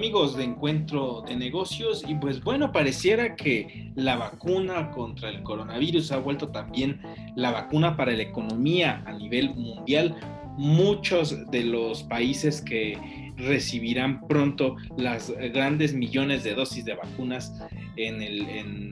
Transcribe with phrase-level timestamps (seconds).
[0.00, 6.12] amigos de Encuentro de Negocios y pues bueno, pareciera que la vacuna contra el coronavirus
[6.12, 7.02] ha vuelto también
[7.36, 10.16] la vacuna para la economía a nivel mundial.
[10.56, 12.96] Muchos de los países que
[13.36, 17.52] recibirán pronto las grandes millones de dosis de vacunas
[17.96, 18.89] en, el, en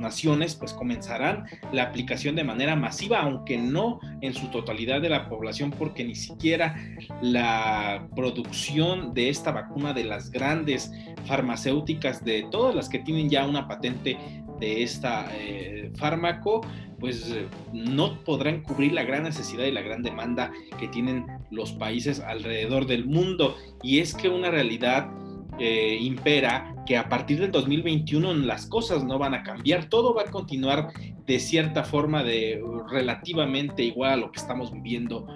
[0.00, 5.28] naciones, pues comenzarán la aplicación de manera masiva, aunque no en su totalidad de la
[5.28, 6.76] población, porque ni siquiera
[7.22, 10.90] la producción de esta vacuna de las grandes
[11.26, 14.16] farmacéuticas, de todas las que tienen ya una patente
[14.58, 16.60] de este fármaco,
[16.98, 17.34] pues
[17.72, 22.86] no podrán cubrir la gran necesidad y la gran demanda que tienen los países alrededor
[22.86, 23.56] del mundo.
[23.82, 25.10] Y es que una realidad
[25.60, 30.22] eh, impera que a partir del 2021 las cosas no van a cambiar, todo va
[30.22, 30.88] a continuar
[31.26, 35.26] de cierta forma de relativamente igual a lo que estamos viviendo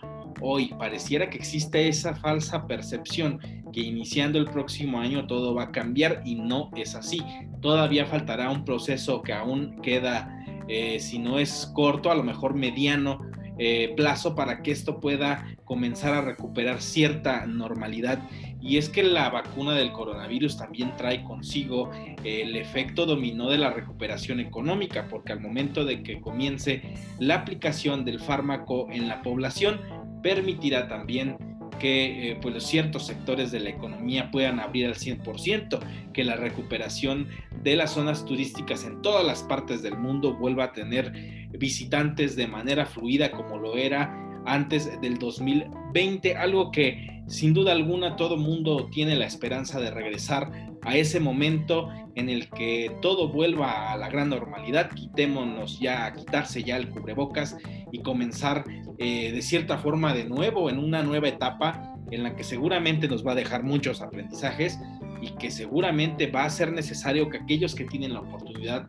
[0.41, 0.73] hoy.
[0.79, 3.38] Pareciera que existe esa falsa percepción
[3.71, 7.23] que iniciando el próximo año todo va a cambiar y no es así.
[7.60, 12.54] Todavía faltará un proceso que aún queda, eh, si no es corto, a lo mejor
[12.54, 13.20] mediano
[13.57, 18.20] eh, plazo para que esto pueda comenzar a recuperar cierta normalidad
[18.65, 21.90] y es que la vacuna del coronavirus también trae consigo
[22.24, 26.80] el efecto dominó de la recuperación económica, porque al momento de que comience
[27.18, 29.80] la aplicación del fármaco en la población,
[30.23, 31.37] permitirá también
[31.79, 35.80] que eh, pues, ciertos sectores de la economía puedan abrir al 100%,
[36.15, 37.29] que la recuperación
[37.62, 41.12] de las zonas turísticas en todas las partes del mundo vuelva a tener
[41.51, 48.16] visitantes de manera fluida como lo era antes del 2020, algo que sin duda alguna
[48.16, 50.50] todo mundo tiene la esperanza de regresar
[50.82, 56.62] a ese momento en el que todo vuelva a la gran normalidad, quitémonos ya, quitarse
[56.62, 57.56] ya el cubrebocas
[57.90, 58.64] y comenzar
[58.98, 63.26] eh, de cierta forma de nuevo en una nueva etapa en la que seguramente nos
[63.26, 64.78] va a dejar muchos aprendizajes
[65.20, 68.86] y que seguramente va a ser necesario que aquellos que tienen la oportunidad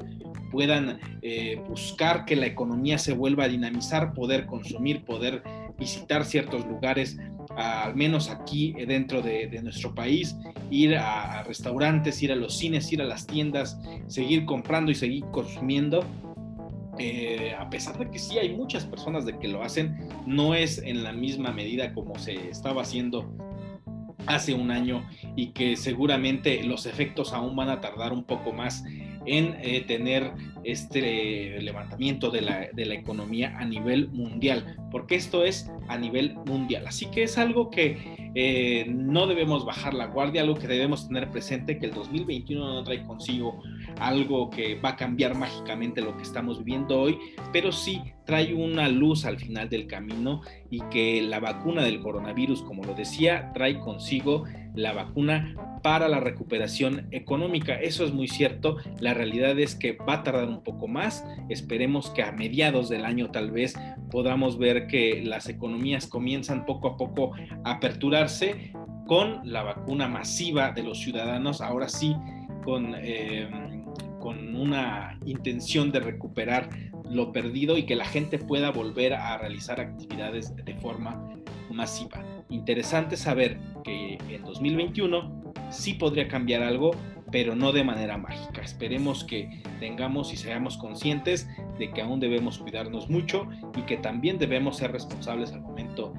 [0.52, 5.44] puedan eh, buscar que la economía se vuelva a dinamizar, poder consumir, poder
[5.78, 7.18] visitar ciertos lugares,
[7.56, 10.36] al menos aquí eh, dentro de, nuestro país,
[10.70, 15.26] ir a, restaurantes, ir a los cines, ir a las tiendas, seguir comprando y seguir
[15.32, 16.04] consumiendo.
[16.98, 20.78] Eh, a pesar de que sí hay muchas personas de que lo hacen, no es
[20.78, 23.36] en la misma medida como se estaba haciendo
[24.28, 28.84] hace un año y que seguramente los efectos aún van a tardar un poco más
[29.26, 30.32] en eh, tener
[30.64, 36.36] este levantamiento de la, de la, economía a nivel mundial, porque esto es a nivel
[36.46, 36.88] mundial.
[36.88, 41.30] Así que es algo que eh, no debemos bajar la guardia, algo que debemos tener
[41.32, 43.62] presente, que el 2021 no trae consigo
[44.00, 47.20] algo que va a cambiar mágicamente lo que estamos viviendo hoy,
[47.52, 50.40] pero sí trae una luz al final del camino
[50.70, 54.46] y que la vacuna del coronavirus, como lo decía, trae consigo
[54.76, 57.76] la vacuna para la recuperación económica.
[57.76, 58.78] Eso es muy cierto.
[59.00, 61.24] La realidad es que va a tardar un poco más.
[61.50, 63.76] Esperemos que a mediados del año tal vez
[64.12, 67.32] podamos ver que las economías comienzan poco a poco
[67.64, 68.74] a aperturarse
[69.08, 71.62] con la vacuna masiva de los ciudadanos.
[71.62, 72.16] Ahora sí,
[72.64, 72.96] con...
[72.98, 73.50] Eh,
[74.26, 76.68] con una intención de recuperar
[77.12, 81.32] lo perdido y que la gente pueda volver a realizar actividades de forma
[81.70, 82.24] masiva.
[82.50, 86.92] Interesante saber que en 2021 sí podría cambiar algo,
[87.32, 88.62] pero no de manera mágica.
[88.62, 91.48] Esperemos que tengamos y seamos conscientes
[91.78, 93.48] de que aún debemos cuidarnos mucho
[93.78, 96.14] y que también debemos ser responsables al momento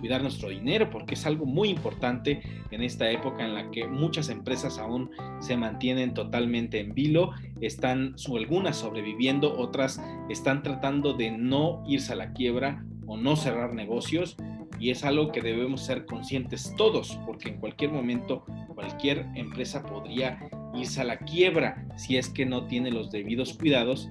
[0.00, 2.40] cuidar nuestro dinero, porque es algo muy importante
[2.70, 8.16] en esta época en la que muchas empresas aún se mantienen totalmente en vilo, están
[8.34, 14.36] algunas sobreviviendo, otras están tratando de no irse a la quiebra o no cerrar negocios
[14.78, 18.44] y es algo que debemos ser conscientes todos, porque en cualquier momento
[18.74, 24.08] cualquier empresa podría irse a la quiebra si es que no tiene los debidos cuidados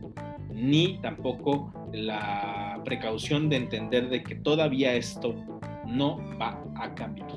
[0.59, 5.35] ni tampoco la precaución de entender de que todavía esto
[5.87, 7.29] no va a cambiar.